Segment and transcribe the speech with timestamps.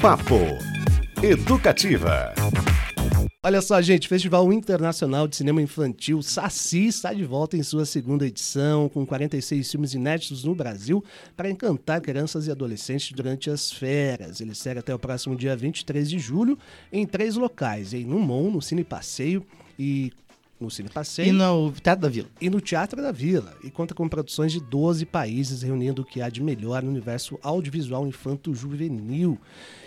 [0.00, 0.36] Papo
[1.20, 2.32] Educativa.
[3.44, 8.24] Olha só, gente, Festival Internacional de Cinema Infantil Saci está de volta em sua segunda
[8.24, 11.04] edição, com 46 filmes inéditos no Brasil
[11.36, 14.40] para encantar crianças e adolescentes durante as férias.
[14.40, 16.56] Ele segue até o próximo dia 23 de julho
[16.92, 19.44] em três locais, em Numon, no Cine Passeio
[19.76, 20.12] e
[20.60, 21.28] no Cine Passeio.
[21.28, 22.28] E no Teatro da Vila.
[22.40, 23.56] E no Teatro da Vila.
[23.62, 27.38] E conta com produções de 12 países, reunindo o que há de melhor no universo
[27.42, 29.38] audiovisual infanto-juvenil.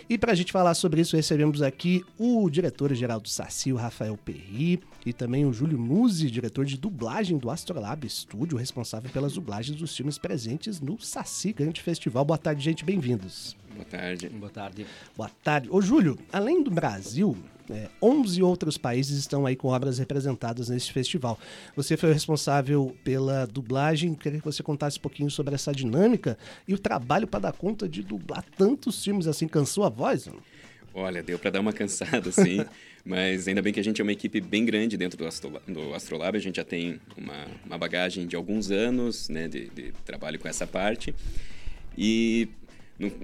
[0.08, 4.16] E para a gente falar sobre isso, recebemos aqui o diretor-geral do Saci, o Rafael
[4.16, 9.78] Perri, e também o Júlio Musi, diretor de dublagem do Astrolab Studio, responsável pelas dublagens
[9.78, 12.24] dos filmes presentes no Saci Grande Festival.
[12.24, 13.56] Boa tarde, gente, bem-vindos.
[13.74, 14.28] Boa tarde.
[14.28, 14.86] Boa tarde.
[15.16, 15.68] Boa tarde.
[15.70, 17.36] Ô, Júlio, além do Brasil,
[17.72, 21.38] é, 11 outros países estão aí com obras representadas nesse festival.
[21.74, 24.14] Você foi o responsável pela dublagem.
[24.14, 26.36] Queria que você contasse um pouquinho sobre essa dinâmica
[26.66, 29.48] e o trabalho para dar conta de dublar tantos filmes assim.
[29.48, 30.28] Cansou a voz?
[30.94, 32.64] Olha, deu para dar uma cansada, sim.
[33.04, 35.72] mas ainda bem que a gente é uma equipe bem grande dentro do, Astrolab.
[35.72, 36.36] Do Astrolab.
[36.36, 40.48] A gente já tem uma, uma bagagem de alguns anos né, de, de trabalho com
[40.48, 41.14] essa parte.
[41.96, 42.48] E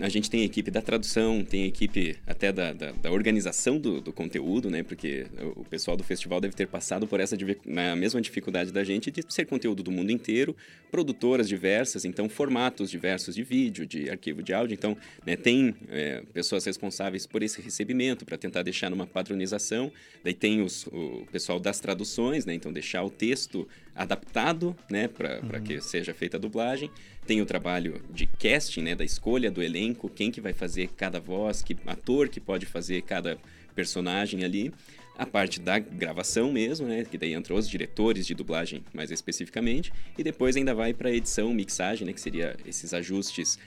[0.00, 3.78] a gente tem a equipe da tradução, tem a equipe até da, da, da organização
[3.78, 4.82] do, do, conteúdo, né?
[4.82, 5.26] Porque
[5.56, 9.22] o, pessoal do festival deve ter passado por essa na mesma dificuldade da gente de
[9.28, 10.56] ser conteúdo do mundo inteiro,
[10.90, 14.74] produtoras diversas, então formatos diversos de vídeo, de arquivo de áudio.
[14.74, 19.92] Então, né, tem é, pessoas responsáveis por esse recebimento para tentar deixar numa padronização.
[20.24, 22.54] Daí tem os, o pessoal das traduções, né?
[22.54, 23.68] Então, deixar o texto
[23.98, 25.62] adaptado, né, para uhum.
[25.62, 26.90] que seja feita a dublagem.
[27.26, 31.20] Tem o trabalho de casting, né, da escolha do elenco, quem que vai fazer cada
[31.20, 33.36] voz, que ator que pode fazer cada
[33.74, 34.72] personagem ali
[35.18, 37.04] a parte da gravação mesmo, né?
[37.04, 41.52] Que daí entram os diretores de dublagem mais especificamente, e depois ainda vai para edição,
[41.52, 42.12] mixagem, né?
[42.12, 43.58] Que seria esses ajustes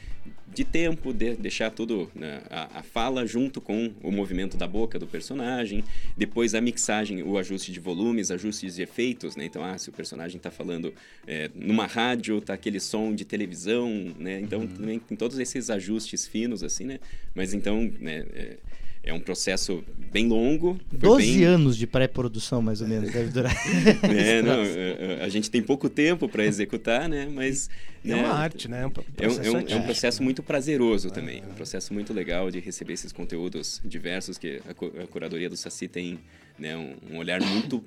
[0.53, 4.99] de tempo, de deixar tudo né, a, a, fala junto com o movimento da boca
[4.99, 5.83] do personagem,
[6.15, 9.45] depois a mixagem, o ajuste de volumes, ajustes de efeitos, né?
[9.45, 10.93] Então, ah, se o personagem está falando
[11.25, 14.39] é, numa rádio, tá aquele som de televisão, né?
[14.39, 14.67] Então, uhum.
[14.67, 16.99] também tem todos esses ajustes finos assim, né?
[17.33, 18.25] Mas então, né?
[18.33, 18.57] É,
[19.03, 20.79] é um processo bem longo.
[20.91, 21.43] 12 bem...
[21.43, 23.55] anos de pré-produção, mais ou menos, deve durar.
[24.03, 27.27] é, não, é, é, a gente tem pouco tempo para executar, né?
[27.31, 27.69] Mas.
[28.03, 28.81] É né, uma arte, né?
[29.17, 31.43] É um, é um, é um processo muito prazeroso ah, também.
[31.49, 35.87] Um processo muito legal de receber esses conteúdos diversos que a, a curadoria do Saci
[35.87, 36.19] tem
[36.57, 37.83] né, um, um, olhar muito,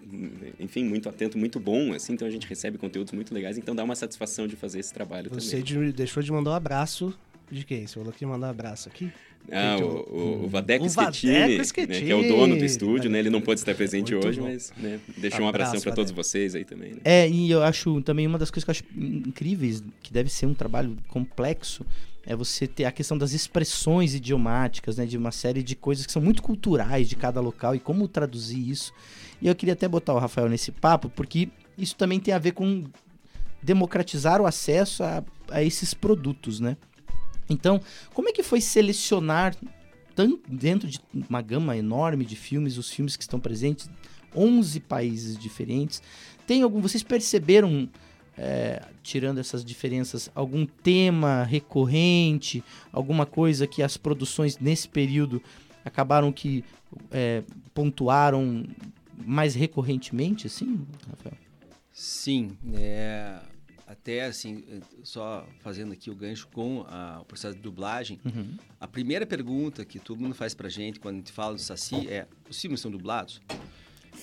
[0.58, 3.84] enfim, muito atento, muito bom, assim, então a gente recebe conteúdos muito legais, então dá
[3.84, 5.86] uma satisfação de fazer esse trabalho Você também.
[5.86, 7.14] Você deixou de mandar um abraço
[7.50, 7.86] de quem?
[7.86, 9.10] Você falou que mandar um abraço aqui?
[9.52, 11.64] Ah, o, o, o Vadeco Schettini, né,
[12.00, 13.18] que é o dono do estúdio, né?
[13.18, 14.46] Ele não pode estar presente Muito hoje, bom.
[14.46, 16.92] mas né, deixou um abração para todos vocês aí também.
[16.92, 17.00] Né?
[17.04, 20.46] É, e eu acho também uma das coisas que eu acho incríveis, que deve ser
[20.46, 21.84] um trabalho complexo,
[22.24, 25.04] é você ter a questão das expressões idiomáticas, né?
[25.04, 28.66] De uma série de coisas que são muito culturais de cada local e como traduzir
[28.66, 28.94] isso.
[29.42, 32.52] E eu queria até botar o Rafael nesse papo, porque isso também tem a ver
[32.52, 32.84] com
[33.62, 36.78] democratizar o acesso a, a esses produtos, né?
[37.48, 37.80] Então,
[38.12, 39.54] como é que foi selecionar
[40.14, 43.90] tanto dentro de uma gama enorme de filmes, os filmes que estão presentes,
[44.34, 46.02] 11 países diferentes?
[46.46, 47.88] Tem algum, vocês perceberam
[48.36, 52.62] é, tirando essas diferenças, algum tema recorrente,
[52.92, 55.42] alguma coisa que as produções nesse período
[55.84, 56.64] acabaram que
[57.10, 58.64] é, pontuaram
[59.24, 61.36] mais recorrentemente, assim, Rafael?
[61.92, 63.38] Sim, é,
[63.94, 64.64] até assim,
[65.02, 68.56] só fazendo aqui o gancho com a, o processo de dublagem, uhum.
[68.80, 72.08] a primeira pergunta que todo mundo faz pra gente quando a gente fala do Saci
[72.08, 73.40] é: os filmes são dublados?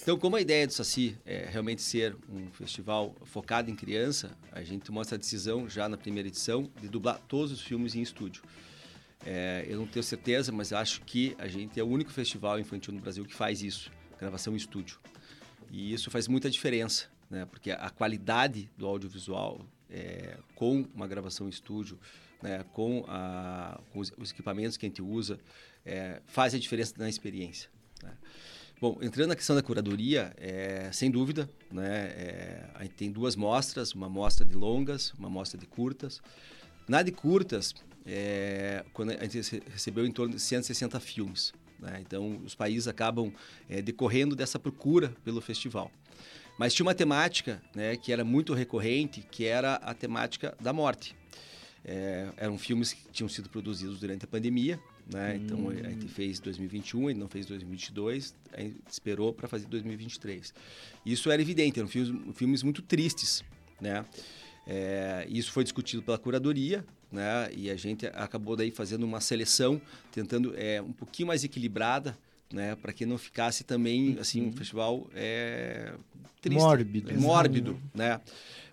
[0.01, 4.63] Então, como a ideia do Saci é realmente ser um festival focado em criança, a
[4.63, 8.41] gente tomou essa decisão já na primeira edição de dublar todos os filmes em estúdio.
[9.25, 12.93] É, eu não tenho certeza, mas acho que a gente é o único festival infantil
[12.93, 14.99] no Brasil que faz isso, gravação em estúdio.
[15.69, 17.45] E isso faz muita diferença né?
[17.45, 21.97] Porque a qualidade do audiovisual é, com uma gravação em estúdio,
[22.41, 22.63] né?
[22.73, 25.39] com, a, com os, os, equipamentos que a gente usa,
[25.85, 27.69] é, faz a diferença na experiência.
[28.03, 28.11] Né?
[28.79, 33.35] Bom, entrando na questão da curadoria, é, sem dúvida, né, é, a gente tem duas
[33.35, 36.19] mostras, uma mostra de longas, uma mostra de curtas.
[36.87, 37.75] Na de curtas,
[38.05, 41.53] é, quando a gente recebeu em torno de 160 filmes.
[41.79, 41.99] Né?
[42.01, 43.31] Então, os países acabam
[43.69, 45.91] é, decorrendo dessa procura pelo festival.
[46.61, 51.15] Mas tinha uma temática né, que era muito recorrente, que era a temática da morte.
[51.83, 54.79] É, eram filmes que tinham sido produzidos durante a pandemia,
[55.11, 55.33] né?
[55.33, 55.41] Hum.
[55.43, 60.53] Então a gente fez 2021, ele não fez 2022, a gente esperou para fazer 2023.
[61.03, 63.43] Isso era evidente, eram filmes, filmes muito tristes,
[63.81, 64.05] né?
[64.67, 67.49] É, isso foi discutido pela curadoria, né?
[67.57, 69.81] E a gente acabou daí fazendo uma seleção,
[70.11, 72.15] tentando é, um pouquinho mais equilibrada,
[72.51, 72.75] né?
[72.75, 75.93] Para que não ficasse também assim um festival é,
[76.41, 77.11] triste, Mórbido.
[77.11, 78.19] é, mórbido, né?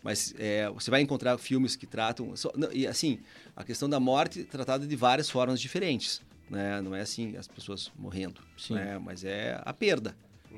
[0.03, 3.19] Mas é, você vai encontrar filmes que tratam só- não, e assim
[3.57, 6.81] a questão da morte é tratada de várias formas diferentes, né?
[6.81, 8.75] Não é assim as pessoas morrendo, Sim.
[8.75, 8.99] né?
[8.99, 10.17] Mas é a perda,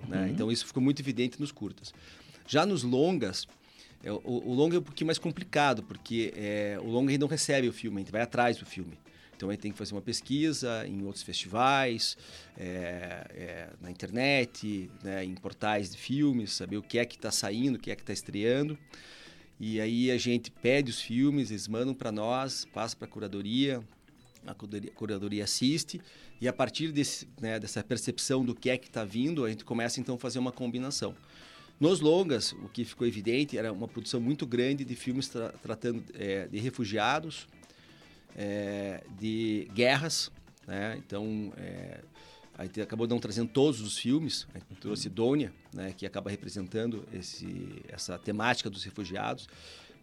[0.08, 0.28] né?
[0.30, 1.92] Então isso ficou muito evidente nos curtas.
[2.46, 3.46] Já nos longas
[4.02, 7.68] é, o, o longa é um pouquinho mais complicado, porque é, o longa não recebe
[7.68, 8.98] o filme, a gente vai atrás do filme.
[9.40, 12.14] Então a gente tem que fazer uma pesquisa em outros festivais,
[12.58, 17.30] é, é, na internet, né, em portais de filmes, saber o que é que está
[17.30, 18.78] saindo, o que é que está estreando.
[19.58, 23.82] E aí a gente pede os filmes, eles mandam para nós, passa para a curadoria,
[24.46, 24.54] a
[24.94, 26.02] curadoria assiste,
[26.38, 29.64] e a partir desse, né, dessa percepção do que é que está vindo, a gente
[29.64, 31.16] começa então a fazer uma combinação.
[31.80, 36.04] Nos longas, o que ficou evidente era uma produção muito grande de filmes tra- tratando
[36.12, 37.48] é, de refugiados,
[38.36, 40.30] é, de guerras,
[40.66, 40.96] né?
[40.98, 42.00] Então, é,
[42.56, 47.06] a gente acabou não trazendo todos os filmes, gente trouxe Dônia, né, que acaba representando
[47.12, 49.48] esse, essa temática dos refugiados,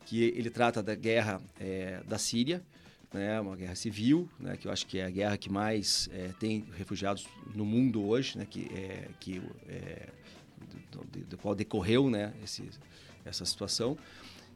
[0.06, 2.64] que ele trata da guerra é, da Síria,
[3.14, 6.30] né, uma guerra civil, né, que eu acho que é a guerra que mais é,
[6.40, 9.40] tem refugiados no mundo hoje, né, que, é, que
[9.70, 10.10] é,
[10.92, 12.68] do, do- do qual decorreu né, esse,
[13.24, 13.96] essa situação.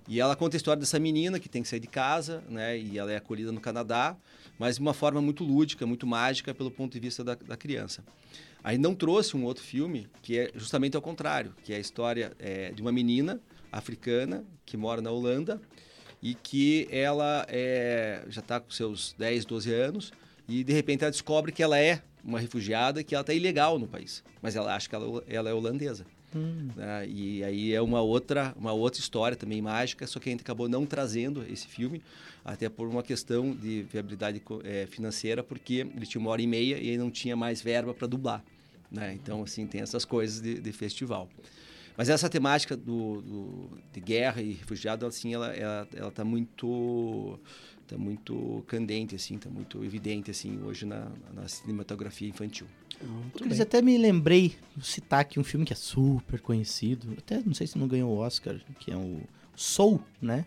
[0.07, 2.77] E ela conta a história dessa menina que tem que sair de casa, né?
[2.77, 4.15] E ela é acolhida no Canadá,
[4.57, 8.03] mas de uma forma muito lúdica, muito mágica pelo ponto de vista da, da criança.
[8.63, 12.33] Aí não trouxe um outro filme que é justamente ao contrário, que é a história
[12.39, 13.39] é, de uma menina
[13.71, 15.59] africana que mora na Holanda
[16.21, 20.13] e que ela é, já está com seus 10, 12 anos
[20.48, 23.88] e de repente ela descobre que ela é uma refugiada que ela está ilegal no
[23.88, 26.06] país, mas ela acha que ela, ela é holandesa.
[26.39, 27.07] Né?
[27.07, 30.69] E aí é uma outra, uma outra história também mágica, só que a gente acabou
[30.69, 32.01] não trazendo esse filme,
[32.44, 36.78] até por uma questão de viabilidade eh, financeira, porque ele tinha uma hora e meia
[36.78, 38.44] e não tinha mais verba para dublar.
[38.92, 39.13] Né?
[39.13, 41.30] Então, assim, tem essas coisas de, de festival.
[41.98, 47.39] Mas essa temática do, do- de guerra e refugiado, assim, ela ela, ela tá muito
[47.88, 52.66] tá muito candente assim, tá muito evidente assim hoje na, na cinematografia infantil.
[53.03, 57.68] Muito até me lembrei, citar aqui um filme que é super conhecido, até não sei
[57.68, 59.19] se não ganhou o Oscar, que é o
[59.56, 60.45] Soul, né?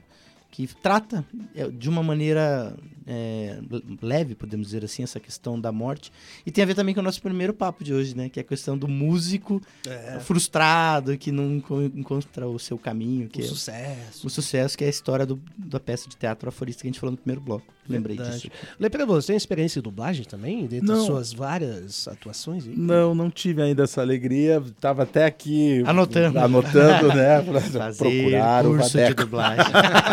[0.51, 2.77] Que trata é, de uma maneira
[3.09, 3.59] é,
[4.01, 6.13] leve, podemos dizer assim, essa questão da morte.
[6.47, 8.29] E tem a ver também com o nosso primeiro papo de hoje, né?
[8.29, 13.29] Que é a questão do músico É, frustrado, que não enco- encontra o seu caminho,
[13.29, 14.25] que o é sucesso.
[14.27, 17.01] o sucesso, que é a história do- da peça de teatro aforista que a gente
[17.01, 17.67] falou no primeiro bloco.
[17.89, 18.43] Lembrei Verdade.
[18.43, 18.51] disso.
[18.81, 20.67] Lepre, você tem experiência em dublagem também?
[20.67, 21.01] Dentre Não.
[21.01, 22.67] as suas várias atuações?
[22.67, 22.75] aí?
[22.77, 24.63] Não, não tive ainda essa alegria.
[24.81, 26.39] Tava até aqui Anotando.
[26.39, 27.43] anotando, né?
[27.71, 29.21] Fazer procurar o curso de Vadeco.
[29.23, 29.65] dublagem.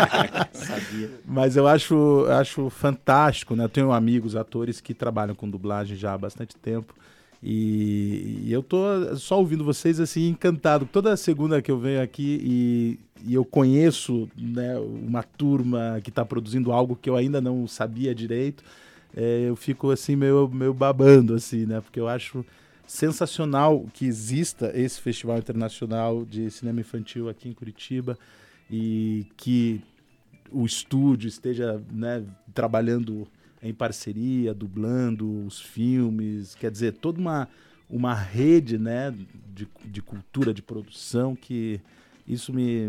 [0.52, 1.10] Sabia.
[1.26, 3.64] Mas eu acho, acho fantástico, né?
[3.64, 6.94] Eu tenho amigos, atores que trabalham com dublagem já há bastante tempo.
[7.42, 8.78] E, e eu tô
[9.16, 10.86] só ouvindo vocês assim, encantado.
[10.90, 16.24] Toda segunda que eu venho aqui e, e eu conheço né, uma turma que está
[16.24, 18.62] produzindo algo que eu ainda não sabia direito,
[19.16, 21.80] é, eu fico assim meio, meio babando, assim, né?
[21.80, 22.44] Porque eu acho
[22.86, 28.18] sensacional que exista esse Festival Internacional de Cinema Infantil aqui em Curitiba
[28.70, 29.80] e que
[30.50, 32.22] o estúdio esteja né,
[32.54, 33.26] trabalhando
[33.62, 37.48] em parceria, dublando os filmes, quer dizer, toda uma,
[37.88, 39.14] uma rede né,
[39.54, 41.80] de, de cultura, de produção que
[42.26, 42.88] isso me,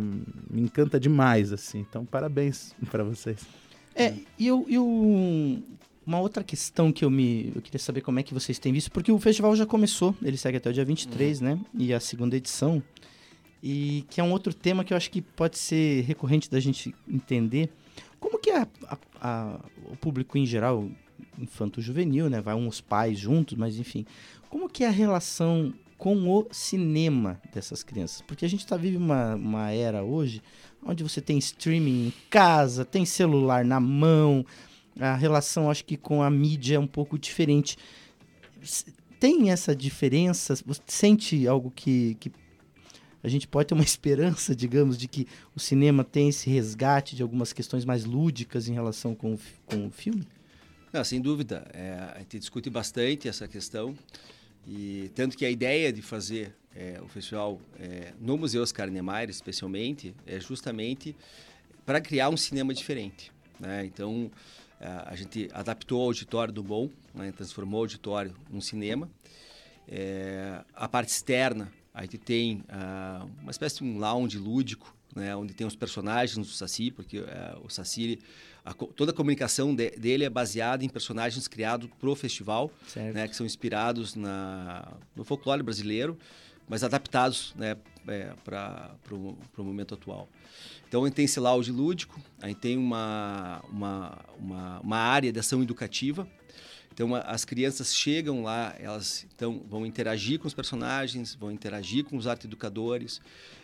[0.49, 1.79] me encanta demais, assim.
[1.79, 3.39] Então, parabéns para vocês.
[3.95, 5.63] É, e eu, e eu-
[6.05, 7.51] uma outra questão que eu me.
[7.55, 10.35] Eu queria saber como é que vocês têm visto, porque o festival já começou, ele
[10.35, 11.57] segue até o dia 23, né?
[11.73, 12.83] E a segunda edição.
[13.61, 16.93] E que é um outro tema que eu acho que pode ser recorrente da gente
[17.07, 17.69] entender.
[18.23, 19.59] Como que a- a- a-
[19.91, 20.89] o público em geral,
[21.37, 22.39] infanto-juvenil, né?
[22.39, 24.05] Vai uns pais juntos, mas enfim.
[24.49, 28.21] Como que é a relação com o cinema dessas crianças?
[28.21, 30.41] Porque a gente tá vive uma, uma era hoje
[30.85, 34.45] onde você tem streaming em casa, tem celular na mão,
[34.97, 37.75] a relação acho que com a mídia é um pouco diferente.
[39.19, 40.55] Tem essa diferença?
[40.65, 42.31] Você sente algo que, que
[43.23, 47.23] a gente pode ter uma esperança, digamos, de que o cinema tem esse resgate de
[47.23, 50.27] algumas questões mais lúdicas em relação com o, com o filme?
[50.91, 51.65] Não, sem dúvida.
[51.73, 53.95] É, a gente discute bastante essa questão.
[54.67, 59.29] E tanto que a ideia de fazer é, o festival é, no Museu Oscar Niemeyer,
[59.29, 61.15] especialmente, é justamente
[61.85, 63.31] para criar um cinema diferente.
[63.59, 63.85] Né?
[63.85, 64.29] Então,
[65.05, 67.31] a gente adaptou o auditório do Bom, né?
[67.31, 69.09] transformou o auditório num cinema.
[69.87, 75.35] É, a parte externa, a gente tem ah, uma espécie de um lounge lúdico, né,
[75.35, 78.19] onde tem os personagens do Saci, porque é, o Saci,
[78.65, 83.27] a, toda a comunicação de, dele é baseada em personagens criados para o festival, né,
[83.27, 86.17] que são inspirados na, no folclore brasileiro,
[86.67, 90.27] mas adaptados né, é, para o momento atual.
[90.87, 95.31] Então, a gente tem esse lounge lúdico, a gente tem uma, uma, uma, uma área
[95.31, 96.27] de ação educativa,
[96.93, 102.15] então as crianças chegam lá, elas então vão interagir com os personagens, vão interagir com
[102.15, 103.19] os arte educadores,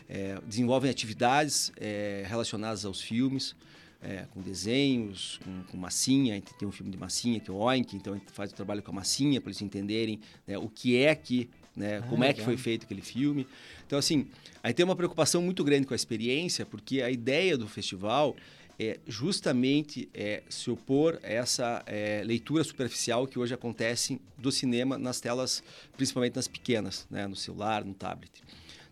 [0.07, 3.55] é, desenvolvem atividades é, relacionadas aos filmes,
[4.01, 6.41] é, com desenhos, com, com, massinha.
[6.57, 8.81] Tem um filme de massinha que é o Oink, então a gente faz o trabalho
[8.81, 12.29] com a massinha para eles entenderem né, o que é que, né, ah, como legal.
[12.29, 13.45] é que foi feito aquele filme.
[13.85, 14.27] Então assim,
[14.63, 18.35] aí tem uma preocupação muito grande com a experiência, porque a ideia do festival
[18.79, 24.97] é justamente é, se opor a essa é, leitura superficial que hoje acontece do cinema
[24.97, 25.61] nas telas,
[25.97, 28.31] principalmente nas pequenas, né, no celular, no tablet.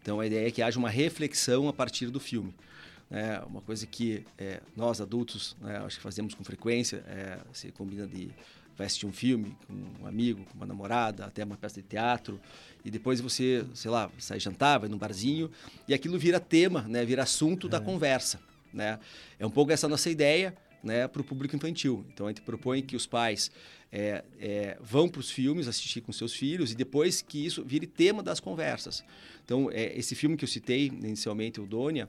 [0.01, 2.53] Então a ideia é que haja uma reflexão a partir do filme.
[3.10, 7.72] É uma coisa que é, nós adultos, né, acho que fazemos com frequência, é, se
[7.72, 8.29] combina de
[8.77, 12.39] vai assistir um filme com um amigo, com uma namorada, até uma peça de teatro,
[12.86, 15.50] e depois você, sei lá, sai jantar, vai num barzinho,
[15.88, 17.70] e aquilo vira tema, né, vira assunto é.
[17.72, 18.39] da conversa.
[18.78, 19.00] Né?
[19.40, 22.06] É um pouco essa nossa ideia né, para o público infantil.
[22.14, 23.52] Então a gente propõe que os pais
[23.92, 27.88] é, é, vão para os filmes assistir com seus filhos e depois que isso vire
[27.88, 29.04] tema das conversas.
[29.44, 32.08] Então é, esse filme que eu citei inicialmente, o Dônia,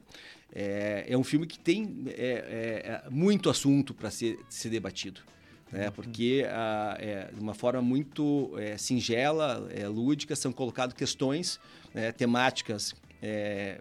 [0.54, 5.22] é, é um filme que tem é, é, muito assunto para ser, ser debatido.
[5.72, 5.86] Né?
[5.86, 5.92] Uhum.
[5.92, 11.58] Porque a, é, de uma forma muito singela, lúdica, são colocadas questões
[11.94, 12.94] né, temáticas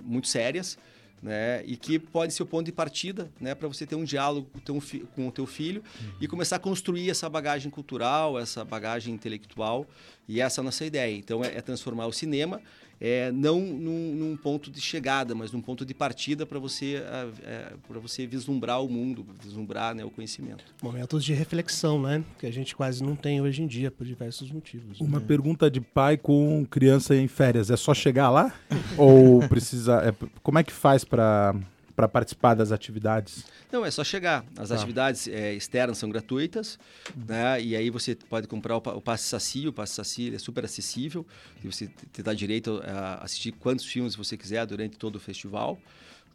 [0.01, 0.77] muito sérias
[1.21, 1.63] né?
[1.65, 3.55] E que pode ser o ponto de partida, né?
[3.55, 4.79] Para você ter um diálogo com
[5.15, 6.11] com o teu filho uhum.
[6.21, 9.85] e começar a construir essa bagagem cultural, essa bagagem intelectual.
[10.27, 11.15] E essa é a nossa ideia.
[11.15, 12.61] Então, é, é transformar o cinema
[12.99, 17.29] é, não num, num, ponto de chegada, mas num ponto de partida para você, é,
[17.43, 20.63] é para você vislumbrar o mundo, vislumbrar né, o conhecimento.
[20.81, 22.23] Momentos de reflexão, né?
[22.39, 24.99] Que a gente quase não tem hoje em dia, por diversos motivos.
[24.99, 25.25] Uma né?
[25.27, 28.53] pergunta de pai com criança em férias: é só chegar lá?
[28.97, 30.01] Ou precisa.
[30.01, 31.55] É, como é que faz para
[31.97, 33.43] para participar das atividades?
[33.71, 34.45] Não, é só chegar.
[34.55, 34.75] As tá.
[34.75, 36.77] atividades é, externas são gratuitas,
[37.15, 37.59] né?
[37.59, 41.25] E aí você pode comprar o, o passe Saci, o passe Saci é super acessível,
[41.63, 45.79] e você te dá direito a assistir quantos filmes você quiser durante todo o festival.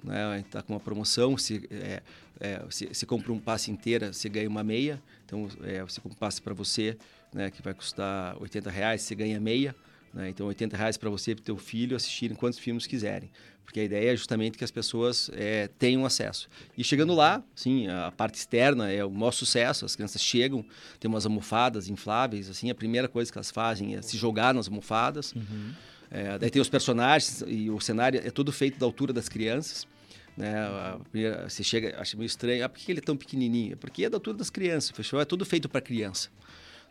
[0.03, 0.41] Né?
[0.41, 2.03] Está com uma promoção, se, é,
[2.41, 5.01] é, se, se compra um passe inteira, você ganha uma meia.
[5.25, 6.99] Então, é, você compra um passe para você,
[7.33, 9.77] né, que vai custar 80 reais, você ganha meia.
[10.13, 10.29] Né?
[10.29, 13.31] Então, 80 reais para você e para o teu filho assistirem quantos filmes quiserem.
[13.65, 16.49] Porque a ideia é justamente que as pessoas é, tenham acesso.
[16.77, 19.85] E chegando lá, sim, a parte externa é o maior sucesso.
[19.85, 20.65] As crianças chegam,
[21.01, 24.69] tem umas almofadas infláveis, assim, a primeira coisa que elas fazem é se jogar nas
[24.69, 25.33] almofadas.
[25.33, 25.73] Uhum.
[26.11, 29.87] É, daí tem os personagens e o cenário é todo feito da altura das crianças.
[30.37, 30.55] Né?
[31.11, 33.77] Primeira, você chega, acha meio estranho, ah, por que ele é tão pequenininho?
[33.79, 34.91] Porque é da altura das crianças.
[34.91, 36.29] Festival é tudo feito para criança.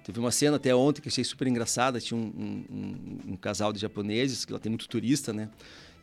[0.03, 1.99] Teve uma cena até ontem que achei super engraçada.
[1.99, 5.49] Tinha um, um, um, casal de japoneses, que lá tem muito turista, né?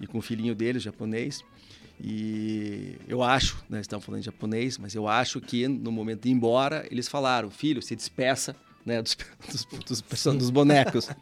[0.01, 1.43] E com o filhinho dele, japonês.
[2.01, 6.29] E eu acho, né, estavam falando em japonês, mas eu acho que no momento de
[6.29, 8.55] ir embora, eles falaram: filho, se despeça
[8.87, 9.17] né, dos,
[9.87, 11.09] dos, dos, dos bonecos.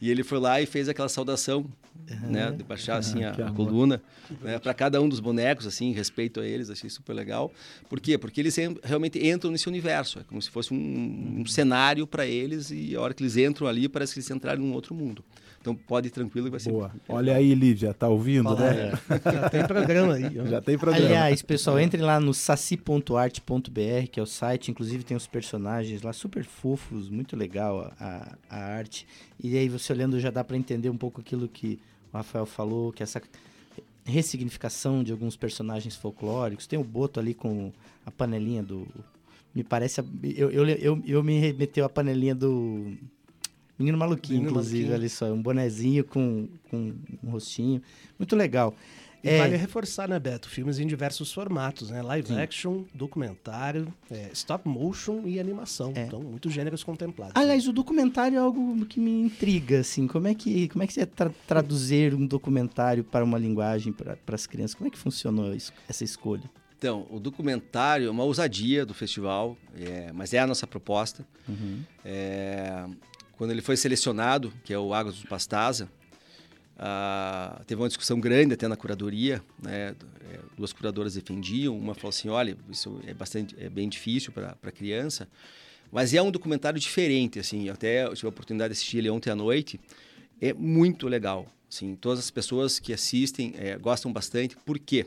[0.00, 1.66] E ele foi lá e fez aquela saudação,
[2.10, 2.30] uhum.
[2.30, 2.50] né?
[2.50, 4.00] De baixar assim a, a coluna,
[4.40, 7.52] né, para cada um dos bonecos, assim, respeito a eles, achei super legal.
[7.88, 8.16] Por quê?
[8.16, 12.70] Porque eles realmente entram nesse universo, é como se fosse um, um cenário para eles
[12.70, 15.22] e a hora que eles entram ali parece que eles entraram em um outro mundo.
[15.60, 16.70] Então pode ir tranquilo que vai ser.
[16.70, 16.90] Boa.
[17.06, 18.92] Olha aí, Lívia, tá ouvindo, Fala, né?
[19.10, 19.32] É.
[19.32, 20.34] Já tem programa aí.
[20.48, 21.06] Já tem programa.
[21.06, 26.14] Aliás, pessoal, entrem lá no saci.arte.br, que é o site, inclusive tem os personagens lá
[26.14, 29.06] super fofos, muito legal a, a arte.
[29.38, 31.78] E aí você olhando já dá para entender um pouco aquilo que
[32.10, 33.20] o Rafael falou, que essa
[34.04, 36.66] ressignificação de alguns personagens folclóricos.
[36.66, 37.70] Tem o Boto ali com
[38.04, 38.88] a panelinha do
[39.54, 40.00] me parece.
[40.22, 42.96] Eu, eu, eu, eu me remeteu a panelinha do
[43.80, 45.00] Menino Maluquinho, Menino inclusive, maluquinho.
[45.00, 45.32] ali só.
[45.32, 46.94] Um bonezinho com, com
[47.24, 47.82] um rostinho.
[48.18, 48.74] Muito legal.
[49.22, 49.38] E é...
[49.38, 50.48] vale reforçar, né, Beto?
[50.48, 52.02] Filmes em diversos formatos, né?
[52.02, 52.40] Live Sim.
[52.40, 55.92] action, documentário, é, stop motion e animação.
[55.94, 56.04] É.
[56.04, 57.34] Então, muitos gêneros contemplados.
[57.36, 60.06] Aliás, o documentário é algo que me intriga, assim.
[60.06, 64.16] Como é que, como é que você tra traduzir um documentário para uma linguagem para
[64.32, 64.74] as crianças?
[64.74, 66.50] Como é que funcionou isso, essa escolha?
[66.78, 71.26] Então, o documentário é uma ousadia do festival, é, mas é a nossa proposta.
[71.46, 71.82] Uhum.
[72.02, 72.86] É,
[73.40, 75.88] quando ele foi selecionado, que é o Águas do Pastaza,
[76.78, 79.96] ah, teve uma discussão grande até na curadoria, né?
[80.30, 84.58] É, duas curadoras defendiam, uma falou assim, olha, isso é bastante, é bem difícil para
[84.62, 85.26] a criança,
[85.90, 89.30] mas é um documentário diferente, assim, até eu tive a oportunidade de assistir ele ontem
[89.30, 89.80] à noite,
[90.38, 91.46] é muito legal.
[91.66, 94.54] Assim, todas as pessoas que assistem é, gostam bastante.
[94.54, 95.06] Por quê?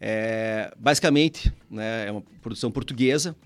[0.00, 3.36] É, basicamente, né, é uma produção portuguesa.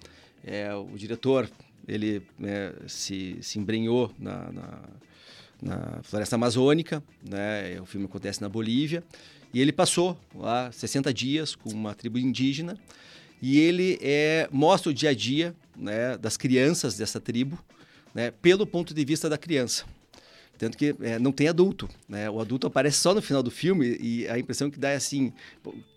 [0.47, 1.50] É, o diretor
[1.87, 4.79] ele né, se, se embrenhou na, na,
[5.62, 7.03] na, floresta amazônica.
[7.29, 9.03] Né, o filme acontece na Bolívia.
[9.53, 12.79] E ele passou lá 60 dias com uma tribo indígena.
[13.41, 17.59] E ele é, mostra o dia a dia né, das crianças dessa tribo
[18.14, 19.85] né, pelo ponto de vista da criança.
[20.57, 22.31] Tanto que é, não tem adulto, né?
[22.31, 25.33] O adulto aparece só no final do filme e a impressão que dá é assim...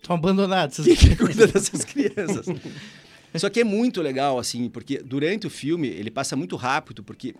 [0.02, 0.78] Estão abandonados.
[0.78, 2.46] Quem que cuida dessas crianças?
[3.34, 7.34] Só que é muito legal, assim, porque durante o filme ele passa muito rápido, porque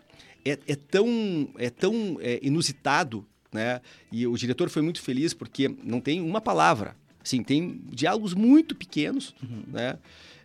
[0.45, 3.81] é, é tão, é tão é, inusitado, né?
[4.13, 6.97] E o diretor foi muito feliz porque não tem uma palavra.
[7.23, 9.63] Assim, tem diálogos muito pequenos, uhum.
[9.69, 9.99] né?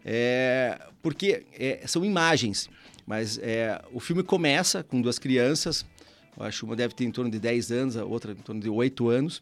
[0.06, 2.70] É, porque é, são imagens.
[3.06, 5.86] Mas é, o filme começa com duas crianças
[6.40, 8.70] acho que uma deve ter em torno de 10 anos, a outra em torno de
[8.70, 9.42] 8 anos,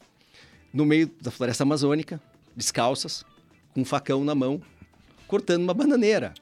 [0.74, 2.22] no meio da floresta amazônica,
[2.56, 3.24] descalças,
[3.74, 4.62] com um facão na mão,
[5.32, 6.34] cortando uma bananeira.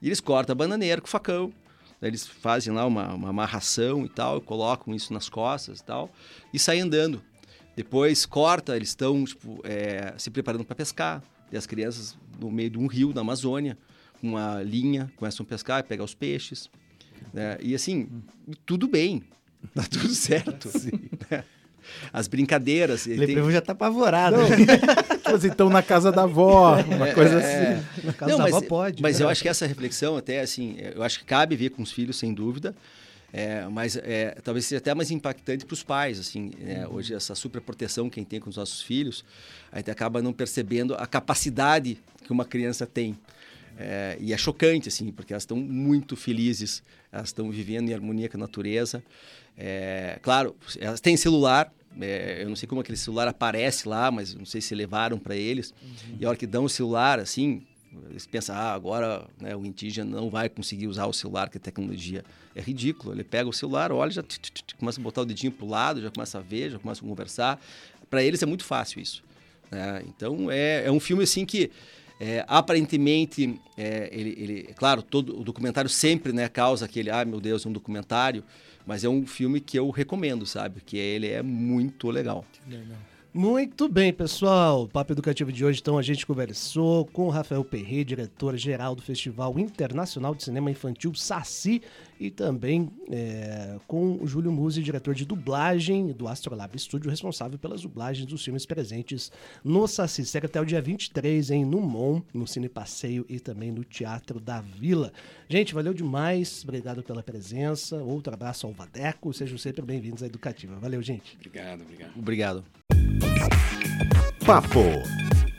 [0.00, 1.52] E eles cortam a bananeira com o facão.
[2.00, 6.08] Eles fazem lá uma, uma amarração e tal, colocam isso nas costas e tal,
[6.54, 7.20] e saem andando.
[7.74, 11.20] Depois corta, eles estão tipo, é, se preparando para pescar.
[11.50, 13.76] E as crianças no meio de um rio na Amazônia,
[14.20, 16.70] com uma linha, começam a pescar, pegar os peixes.
[17.34, 17.58] Né?
[17.60, 18.08] E assim,
[18.64, 19.24] tudo bem.
[19.74, 20.70] Tá tudo certo.
[22.12, 23.06] As brincadeiras.
[23.06, 23.52] O Lepreu tem...
[23.52, 24.36] já tá apavorado.
[25.28, 27.74] Eles estão na casa da avó, uma é, coisa é.
[27.74, 28.06] assim.
[28.06, 29.02] Na casa Não, da mas, avó pode.
[29.02, 29.24] Mas né?
[29.24, 32.18] eu acho que essa reflexão até, assim, eu acho que cabe ver com os filhos,
[32.18, 32.74] sem dúvida.
[33.32, 36.86] É, mas é, talvez seja até mais impactante para os pais, assim, né?
[36.86, 36.94] uhum.
[36.96, 39.24] hoje essa superproteção que a gente tem com os nossos filhos,
[39.70, 43.16] a gente acaba não percebendo a capacidade que uma criança tem.
[43.78, 48.28] É, e é chocante, assim, porque elas estão muito felizes, elas estão vivendo em harmonia
[48.28, 49.02] com a natureza.
[49.56, 54.34] É, claro, elas têm celular, é, eu não sei como aquele celular aparece lá, mas
[54.34, 55.74] não sei se levaram para eles.
[55.82, 56.16] Uhum.
[56.20, 57.62] E a hora que dão o celular, assim,
[58.08, 61.60] eles pensam, ah, agora né, o indígena não vai conseguir usar o celular, que a
[61.60, 63.12] tecnologia é ridículo.
[63.12, 64.22] Ele pega o celular, olha, já
[64.78, 67.08] começa a botar o dedinho para o lado, já começa a ver, já começa a
[67.08, 67.60] conversar.
[68.08, 69.22] Para eles é muito fácil isso.
[69.70, 70.02] Né?
[70.06, 71.70] Então é, é um filme assim que
[72.20, 77.40] é, aparentemente, é, ele, ele, claro, todo o documentário sempre né, causa aquele, ah, meu
[77.40, 78.44] Deus, é um documentário,
[78.90, 80.80] mas é um filme que eu recomendo, sabe?
[80.80, 82.44] Que ele é muito legal.
[82.68, 82.98] legal.
[83.32, 84.82] Muito bem, pessoal.
[84.82, 89.02] O Papo Educativo de hoje, então, a gente conversou com o Rafael Perret, diretor-geral do
[89.02, 91.80] Festival Internacional de Cinema Infantil Saci,
[92.18, 97.82] e também é, com o Júlio Musi, diretor de dublagem do Astrolab Studio, responsável pelas
[97.82, 99.30] dublagens dos filmes presentes
[99.62, 100.26] no Saci.
[100.26, 104.40] Segue até o dia 23, hein, no MON, no Cine Passeio e também no Teatro
[104.40, 105.12] da Vila.
[105.48, 106.64] Gente, valeu demais.
[106.64, 107.96] Obrigado pela presença.
[108.02, 109.32] Outro abraço ao Vadeco.
[109.32, 110.74] Sejam sempre bem-vindos à Educativa.
[110.80, 111.36] Valeu, gente.
[111.36, 112.18] Obrigado, obrigado.
[112.18, 112.99] Obrigado.
[114.44, 115.02] Papo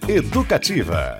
[0.08, 1.20] Educativa.